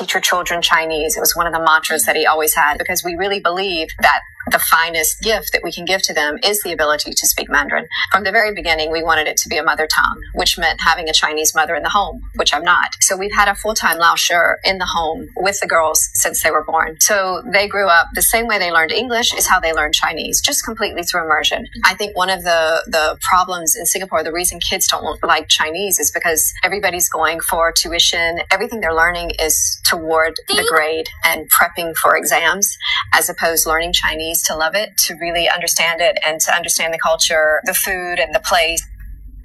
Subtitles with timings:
[0.00, 1.16] teach your children Chinese.
[1.16, 4.20] It was one of the mantras that he always had because we really believe that
[4.50, 7.86] the finest gift that we can give to them is the ability to speak Mandarin.
[8.12, 11.08] From the very beginning, we wanted it to be a mother tongue, which meant having
[11.08, 12.96] a Chinese mother in the home, which I'm not.
[13.00, 14.34] So we've had a full-time Lao Shi
[14.64, 16.96] in the home with the girls since they were born.
[17.00, 20.40] So they grew up the same way they learned English is how they learned Chinese,
[20.40, 21.66] just completely through immersion.
[21.84, 25.98] I think one of the the problems in Singapore, the reason kids don't like Chinese
[25.98, 28.40] is because everybody's going for tuition.
[28.50, 32.76] Everything they're learning is toward the grade and prepping for exams,
[33.12, 36.98] as opposed learning Chinese to love it, to really understand it and to understand the
[36.98, 38.86] culture, the food and the place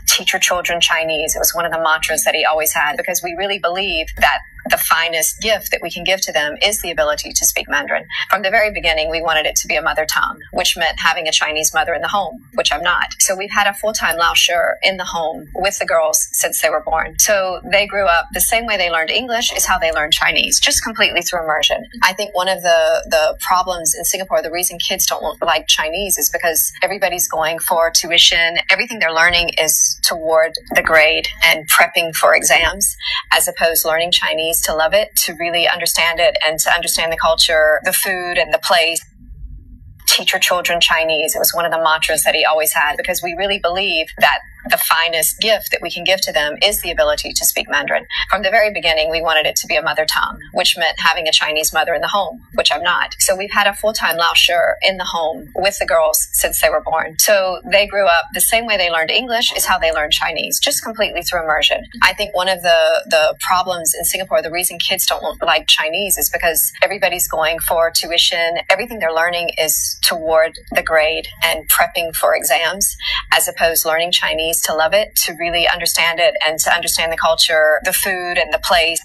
[0.07, 1.35] teach your children Chinese.
[1.35, 4.39] It was one of the mantras that he always had because we really believe that
[4.69, 8.05] the finest gift that we can give to them is the ability to speak Mandarin.
[8.29, 11.27] From the very beginning, we wanted it to be a mother tongue, which meant having
[11.27, 13.13] a Chinese mother in the home, which I'm not.
[13.19, 16.69] So we've had a full-time Lao Shi in the home with the girls since they
[16.69, 17.17] were born.
[17.19, 20.59] So they grew up the same way they learned English is how they learned Chinese,
[20.59, 21.83] just completely through immersion.
[22.03, 26.17] I think one of the, the problems in Singapore, the reason kids don't like Chinese
[26.17, 28.57] is because everybody's going for tuition.
[28.69, 32.95] Everything they're learning is toward the grade and prepping for exams,
[33.31, 37.17] as opposed learning Chinese to love it, to really understand it, and to understand the
[37.17, 39.03] culture, the food, and the place.
[40.07, 41.35] Teach your children Chinese.
[41.35, 44.39] It was one of the mantras that he always had because we really believe that
[44.69, 48.05] the finest gift that we can give to them is the ability to speak Mandarin.
[48.29, 51.27] From the very beginning, we wanted it to be a mother tongue, which meant having
[51.27, 53.15] a Chinese mother in the home, which I'm not.
[53.19, 56.69] So we've had a full-time Lao Shi in the home with the girls since they
[56.69, 57.15] were born.
[57.19, 60.59] So they grew up the same way they learned English is how they learned Chinese,
[60.59, 61.83] just completely through immersion.
[62.03, 66.17] I think one of the, the problems in Singapore, the reason kids don't like Chinese
[66.17, 68.57] is because everybody's going for tuition.
[68.69, 72.95] Everything they're learning is toward the grade and prepping for exams,
[73.33, 77.17] as opposed learning Chinese to love it, to really understand it and to understand the
[77.17, 78.99] culture, the food and the place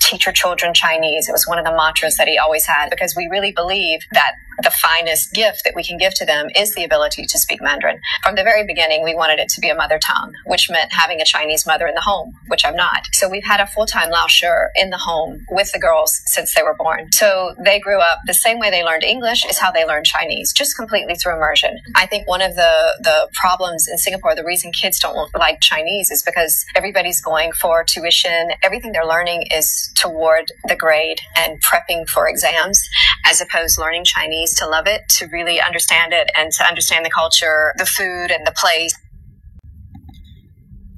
[0.00, 1.28] teach your children Chinese.
[1.28, 4.32] It was one of the mantras that he always had because we really believe that
[4.62, 8.00] the finest gift that we can give to them is the ability to speak Mandarin.
[8.22, 11.20] From the very beginning, we wanted it to be a mother tongue, which meant having
[11.20, 13.06] a Chinese mother in the home, which I'm not.
[13.12, 16.62] So we've had a full-time Lao Shi in the home with the girls since they
[16.62, 17.10] were born.
[17.12, 20.52] So they grew up the same way they learned English is how they learned Chinese,
[20.52, 21.78] just completely through immersion.
[21.94, 26.10] I think one of the, the problems in Singapore, the reason kids don't like Chinese
[26.10, 28.50] is because everybody's going for tuition.
[28.62, 32.88] Everything they're learning is toward the grade and prepping for exams,
[33.25, 37.05] as opposed to learning Chinese to love it, to really understand it, and to understand
[37.05, 38.93] the culture, the food, and the place.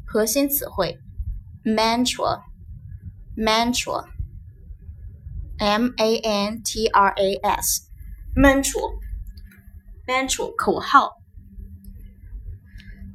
[0.06, 1.00] 核心词汇：
[1.66, 2.42] mantra,
[3.36, 4.06] mantra,
[5.58, 7.82] m a n t r a s,
[8.36, 8.80] mantra,
[10.06, 11.24] mantra 口号。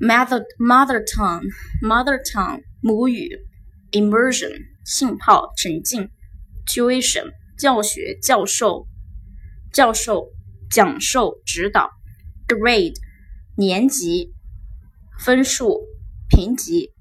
[0.01, 1.51] mother mother tongue,
[1.83, 3.49] mother tongue 母语。
[3.93, 4.53] immersion
[4.85, 6.11] 浸泡沉浸。
[6.67, 8.87] tuition 教学教授。
[9.73, 10.29] 教授、
[10.71, 11.89] 讲授、指导；
[12.47, 12.95] grade，
[13.57, 14.33] 年级、
[15.21, 15.81] 分数、
[16.29, 16.93] 评级；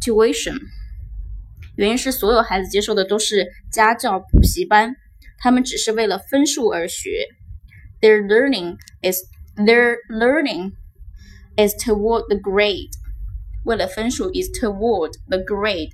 [0.00, 0.58] tuition.
[1.76, 4.96] 原因是所有孩子接受的都是家教补习班，
[5.38, 7.28] 他们只是为了分数而学。
[8.00, 9.22] Their learning is
[9.56, 10.72] their learning
[11.56, 12.90] is toward the grade，
[13.64, 15.90] 为了分数 is toward the grade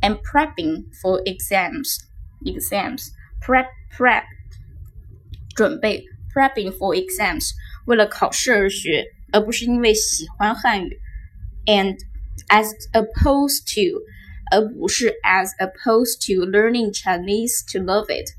[0.00, 1.98] and prepping for exams
[2.44, 3.08] exams
[3.40, 3.66] prep
[3.96, 4.24] prep
[5.54, 7.50] 准备 prepping for exams
[7.86, 10.98] 为了考试而学，而不是因为喜欢汉语。
[11.66, 11.96] And
[12.48, 14.00] as opposed to
[14.50, 18.30] 而不是 as opposed to learning Chinese to love it,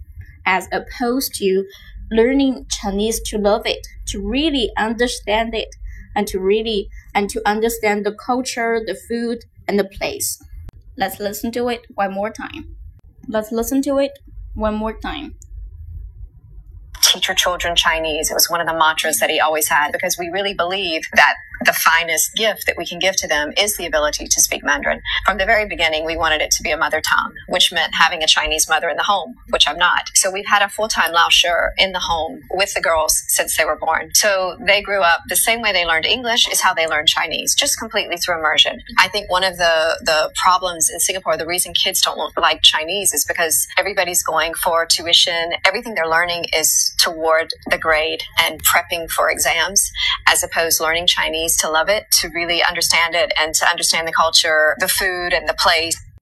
[0.44, 1.66] as opposed to
[2.11, 5.69] learning Chinese to love it, to really understand it,
[6.15, 10.43] and to really and to understand the culture, the food, and the place.
[10.97, 12.77] Let's listen to it one more time.
[13.29, 14.19] Let's listen to it
[14.55, 15.37] one more time
[17.12, 18.31] teach your children Chinese.
[18.31, 21.35] It was one of the mantras that he always had because we really believe that
[21.65, 25.03] the finest gift that we can give to them is the ability to speak Mandarin.
[25.27, 28.23] From the very beginning, we wanted it to be a mother tongue, which meant having
[28.23, 30.11] a Chinese mother in the home, which I'm not.
[30.15, 31.49] So we've had a full time Lao Shi
[31.79, 34.11] in the home with the girls since they were born.
[34.15, 37.55] So they grew up the same way they learned English is how they learned Chinese,
[37.55, 38.81] just completely through immersion.
[38.99, 43.12] I think one of the, the problems in Singapore, the reason kids don't like Chinese
[43.12, 45.53] is because everybody's going for tuition.
[45.65, 49.91] Everything they're learning is toward the grade and prepping for exams
[50.27, 54.12] as opposed learning Chinese to love it, to really understand it and to understand the
[54.12, 55.97] culture, the food and the place.